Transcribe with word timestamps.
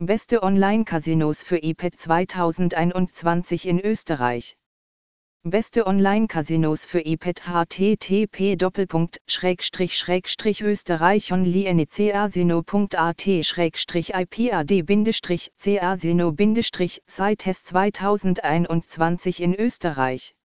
Beste 0.00 0.44
Online-Casinos 0.44 1.42
für 1.42 1.58
iPad 1.58 1.98
2021 1.98 3.66
in 3.66 3.80
Österreich. 3.80 4.56
Beste 5.42 5.88
Online-Casinos 5.88 6.86
für 6.86 7.00
iPad 7.00 7.42
http 7.48 8.56
österreich 10.60 11.32
onlinecasino.at 11.32 13.26
ipad 13.26 15.08
casino 15.80 16.36
sitest 17.06 17.66
2021 17.66 19.42
in 19.42 19.56
Österreich 19.56 20.37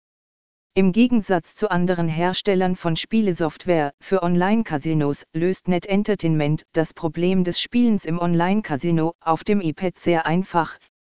im 0.73 0.93
Gegensatz 0.93 1.53
zu 1.53 1.69
anderen 1.69 2.07
Herstellern 2.07 2.77
von 2.77 2.95
Spielesoftware 2.95 3.91
für 3.99 4.23
Online-Casinos 4.23 5.25
löst 5.33 5.67
Net 5.67 5.85
Entertainment 5.85 6.63
das 6.71 6.93
Problem 6.93 7.43
des 7.43 7.59
Spielens 7.59 8.05
im 8.05 8.19
Online-Casino 8.19 9.13
auf 9.19 9.43
dem 9.43 9.59
iPad 9.59 9.99
sehr 9.99 10.25
einfach. 10.25 10.77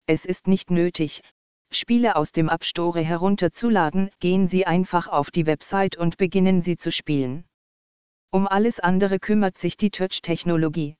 Es 0.07 0.25
ist 0.25 0.47
nicht 0.47 0.71
nötig, 0.71 1.21
Spiele 1.73 2.17
aus 2.17 2.31
dem 2.31 2.49
App 2.49 2.65
Store 2.65 3.01
herunterzuladen, 3.01 4.09
gehen 4.19 4.47
Sie 4.47 4.65
einfach 4.65 5.07
auf 5.07 5.31
die 5.31 5.45
Website 5.45 5.97
und 5.97 6.17
beginnen 6.17 6.61
sie 6.61 6.75
zu 6.75 6.91
spielen. 6.91 7.45
Um 8.29 8.45
alles 8.47 8.79
andere 8.79 9.19
kümmert 9.19 9.57
sich 9.57 9.77
die 9.77 9.89
Touch-Technologie. 9.89 10.95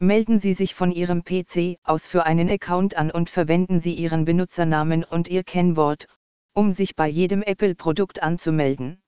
Melden 0.00 0.38
Sie 0.38 0.54
sich 0.54 0.74
von 0.74 0.92
Ihrem 0.92 1.24
PC 1.24 1.76
aus 1.82 2.06
für 2.06 2.24
einen 2.24 2.48
Account 2.48 2.96
an 2.96 3.10
und 3.10 3.30
verwenden 3.30 3.80
Sie 3.80 3.94
Ihren 3.94 4.24
Benutzernamen 4.24 5.04
und 5.04 5.28
Ihr 5.28 5.44
Kennwort, 5.44 6.06
um 6.54 6.72
sich 6.72 6.96
bei 6.96 7.08
jedem 7.08 7.42
Apple-Produkt 7.42 8.22
anzumelden. 8.22 9.00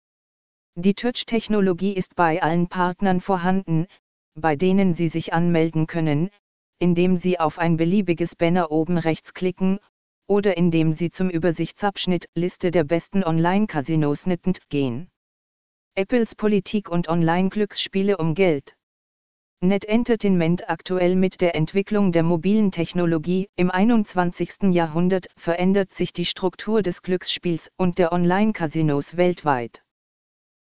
Die 0.75 0.95
Touch-Technologie 0.95 1.93
ist 1.93 2.15
bei 2.15 2.43
allen 2.43 2.69
Partnern 2.69 3.21
vorhanden, 3.21 3.87
bei 4.35 4.57
denen 4.57 4.95
Sie 4.95 5.09
sich 5.09 5.33
anmelden 5.35 5.87
können, 5.87 6.31
indem 6.79 7.17
Sie 7.17 7.39
auf 7.39 7.59
ein 7.59 7.77
beliebiges 7.77 8.37
Banner 8.37 8.71
oben 8.71 8.99
rechts 8.99 9.35
klicken, 9.35 9.79
oder 10.27 10.57
indem 10.57 10.93
Sie 10.93 11.11
zum 11.11 11.29
Übersichtsabschnitt 11.29 12.27
Liste 12.35 12.71
der 12.71 12.85
besten 12.85 13.23
Online-Casinos 13.23 14.27
gehen. 14.71 15.11
Apples 15.95 16.35
Politik 16.35 16.89
und 16.89 17.09
Online-Glücksspiele 17.09 18.17
um 18.17 18.35
Geld. 18.35 18.77
Net 19.65 19.85
Entertainment 19.85 20.69
aktuell 20.69 21.15
mit 21.15 21.41
der 21.41 21.55
Entwicklung 21.55 22.11
der 22.11 22.25
mobilen 22.25 22.73
Technologie 22.73 23.49
im 23.55 23.71
21. 23.71 24.75
Jahrhundert 24.75 25.29
verändert 25.37 25.95
sich 25.95 26.13
die 26.13 26.25
Struktur 26.25 26.83
des 26.83 27.01
Glücksspiels 27.03 27.71
und 27.77 28.01
der 28.01 28.11
Online-Casinos 28.11 29.17
weltweit. 29.17 29.85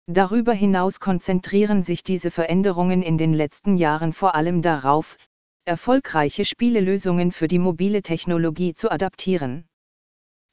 Darüber 0.05 0.53
hinaus 0.53 0.99
konzentrieren 0.99 1.81
sich 1.81 2.03
diese 2.03 2.30
Veränderungen 2.30 3.02
in 3.02 3.17
den 3.17 3.33
letzten 3.33 3.75
Jahren 3.75 4.13
vor 4.13 4.35
allem 4.35 4.61
darauf, 4.61 5.17
erfolgreiche 5.65 6.45
Spielelösungen 6.45 7.31
für 7.31 7.47
die 7.47 7.58
mobile 7.58 8.03
Technologie 8.03 8.75
zu 8.75 8.91
adaptieren. 8.91 9.65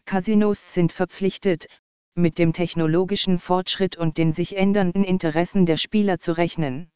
Casinos 0.06 0.72
sind 0.72 0.92
verpflichtet, 0.92 1.66
mit 2.14 2.38
dem 2.38 2.55
technologischen 2.55 3.40
Fortschritt 3.40 3.98
und 3.98 4.16
den 4.16 4.33
sich 4.33 4.56
ändernden 4.56 5.05
Interessen 5.05 5.66
der 5.66 5.77
Spieler 5.77 6.18
zu 6.18 6.33
rechnen. 6.33 6.90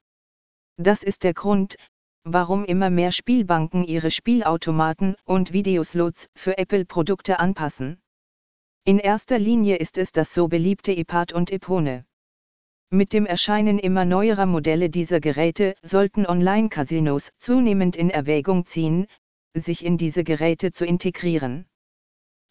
Das 0.79 1.03
ist 1.03 1.25
der 1.25 1.35
Grund, 1.35 1.77
warum 2.25 2.65
immer 2.65 2.89
mehr 2.89 3.13
Spielbanken 3.13 3.85
ihre 3.85 4.11
Spielautomaten 4.11 5.17
und 5.25 5.53
Videoslots 5.53 6.29
für 6.35 6.57
Apple-Produkte 6.57 7.39
anpassen. 7.39 8.01
In 8.85 8.99
erster 8.99 9.39
Linie 9.39 9.77
ist 9.77 9.99
es 9.99 10.13
das 10.13 10.35
so 10.35 10.49
beliebte 10.49 10.93
iPad 10.93 11.33
und 11.33 11.53
iPhone. 11.53 12.05
Mit 12.91 13.13
dem 13.13 13.27
Erscheinen 13.27 13.79
immer 13.79 14.05
neuerer 14.05 14.47
Modelle 14.47 14.91
dieser 14.91 15.21
Geräte 15.21 15.75
sollten 15.83 16.27
Online-Casinos 16.27 17.31
zunehmend 17.39 17.97
in 17.97 18.11
Erwägung 18.11 18.67
ziehen, 18.67 19.07
sich 19.55 19.85
in 19.85 19.99
diese 19.99 20.25
Geräte 20.25 20.73
zu 20.73 20.85
integrieren. 20.85 21.67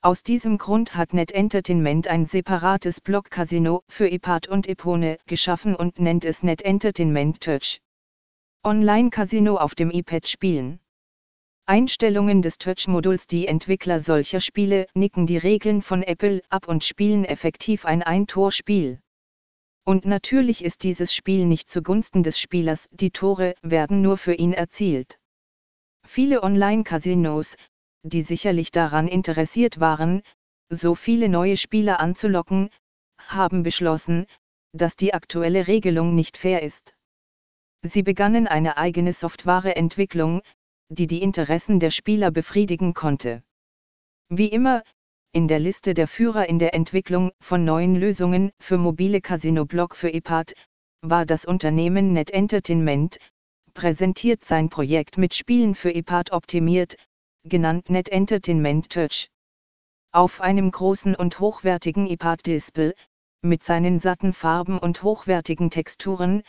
Aus 0.01 0.23
diesem 0.23 0.57
Grund 0.57 0.95
hat 0.95 1.13
Net 1.13 1.31
Entertainment 1.31 2.07
ein 2.07 2.25
separates 2.25 3.01
Block-Casino 3.01 3.83
für 3.87 4.07
iPad 4.07 4.47
und 4.47 4.67
iPhone 4.67 5.17
geschaffen 5.27 5.75
und 5.75 5.99
nennt 5.99 6.25
es 6.25 6.43
Net 6.43 6.63
Entertainment 6.63 7.39
Touch. 7.41 7.79
Online-Casino 8.63 9.57
auf 9.57 9.73
dem 9.73 9.89
iPad 9.89 10.27
spielen. 10.27 10.79
Einstellungen 11.65 12.43
des 12.43 12.59
Touch-Moduls 12.59 13.25
Die 13.25 13.47
Entwickler 13.47 13.99
solcher 13.99 14.39
Spiele 14.39 14.85
nicken 14.93 15.25
die 15.25 15.37
Regeln 15.37 15.81
von 15.81 16.03
Apple 16.03 16.43
ab 16.49 16.67
und 16.67 16.83
spielen 16.83 17.25
effektiv 17.25 17.85
ein 17.85 18.03
Ein-Tor-Spiel. 18.03 18.99
Und 19.83 20.05
natürlich 20.05 20.63
ist 20.63 20.83
dieses 20.83 21.11
Spiel 21.11 21.47
nicht 21.47 21.71
zugunsten 21.71 22.21
des 22.21 22.39
Spielers, 22.39 22.87
die 22.91 23.09
Tore 23.09 23.55
werden 23.63 24.03
nur 24.03 24.19
für 24.19 24.35
ihn 24.35 24.53
erzielt. 24.53 25.17
Viele 26.05 26.43
Online-Casinos, 26.43 27.55
die 28.03 28.21
sicherlich 28.21 28.69
daran 28.69 29.07
interessiert 29.07 29.79
waren, 29.79 30.21
so 30.69 30.93
viele 30.93 31.29
neue 31.29 31.57
Spieler 31.57 31.99
anzulocken, 31.99 32.69
haben 33.17 33.63
beschlossen, 33.63 34.27
dass 34.71 34.95
die 34.97 35.15
aktuelle 35.15 35.65
Regelung 35.65 36.13
nicht 36.13 36.37
fair 36.37 36.61
ist. 36.61 36.93
Sie 37.83 38.03
begannen 38.03 38.47
eine 38.47 38.77
eigene 38.77 39.11
Softwareentwicklung, 39.11 40.41
die 40.89 41.07
die 41.07 41.21
Interessen 41.21 41.79
der 41.79 41.89
Spieler 41.89 42.29
befriedigen 42.29 42.93
konnte. 42.93 43.43
Wie 44.29 44.47
immer, 44.47 44.83
in 45.33 45.47
der 45.47 45.59
Liste 45.59 45.93
der 45.93 46.07
Führer 46.07 46.47
in 46.47 46.59
der 46.59 46.73
Entwicklung 46.73 47.31
von 47.41 47.65
neuen 47.65 47.95
Lösungen 47.95 48.51
für 48.59 48.77
mobile 48.77 49.21
Casino-Block 49.21 49.95
für 49.95 50.09
iPad, 50.09 50.53
war 51.01 51.25
das 51.25 51.45
Unternehmen 51.45 52.13
Net 52.13 52.31
Entertainment, 52.31 53.17
präsentiert 53.73 54.45
sein 54.45 54.69
Projekt 54.69 55.17
mit 55.17 55.33
Spielen 55.33 55.73
für 55.73 55.91
iPad 55.91 56.31
optimiert, 56.33 56.97
genannt 57.43 57.89
Net 57.89 58.09
Entertainment 58.09 58.89
Touch. 58.89 59.29
Auf 60.11 60.41
einem 60.41 60.69
großen 60.69 61.15
und 61.15 61.39
hochwertigen 61.39 62.05
iPad-Display, 62.05 62.93
mit 63.41 63.63
seinen 63.63 63.99
satten 63.99 64.33
Farben 64.33 64.77
und 64.77 65.01
hochwertigen 65.01 65.71
Texturen, 65.71 66.43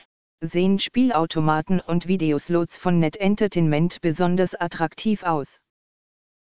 sehen 0.44 0.80
Spielautomaten 0.80 1.80
und 1.80 2.08
Videoslots 2.08 2.76
von 2.76 2.98
Net 2.98 3.16
Entertainment 3.16 4.00
besonders 4.00 4.56
attraktiv 4.56 5.22
aus. 5.22 5.60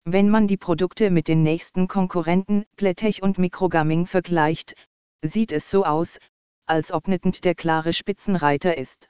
Wenn 0.06 0.30
man 0.30 0.48
die 0.48 0.56
Produkte 0.56 1.12
mit 1.12 1.28
den 1.28 1.44
nächsten 1.44 1.90
Konkurrenten, 1.90 2.66
Playtech 2.78 3.22
und 3.22 3.38
Microgaming 3.38 4.06
vergleicht, 4.06 4.74
sieht 5.22 5.52
es 5.52 5.70
so 5.70 5.84
aus, 5.84 6.18
als 6.66 6.94
ob 6.94 7.10
Netend 7.10 7.44
der 7.44 7.56
klare 7.56 7.92
Spitzenreiter 7.92 8.78
ist. 8.78 9.10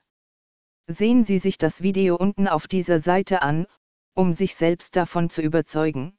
Sehen 0.88 1.24
Sie 1.24 1.38
sich 1.38 1.60
das 1.60 1.84
Video 1.84 2.16
unten 2.16 2.48
auf 2.48 2.68
dieser 2.68 2.98
Seite 2.98 3.44
an, 3.44 3.68
um 4.16 4.34
sich 4.34 4.56
selbst 4.56 4.96
davon 4.96 5.30
zu 5.30 5.44
überzeugen. 5.44 6.18